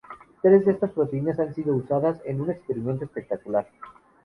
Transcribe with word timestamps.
Tres 0.41 0.65
de 0.65 0.71
estas 0.71 0.89
proteínas 0.93 1.37
han 1.39 1.53
sido 1.53 1.75
usadas 1.75 2.19
en 2.25 2.41
un 2.41 2.49
experimento 2.49 3.05
espectacular. 3.05 3.67